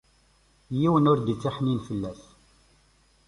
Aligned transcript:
Yiwen 0.79 1.09
ur 1.11 1.19
d-ittiḥnin 1.19 1.79
fell-as. 1.87 2.21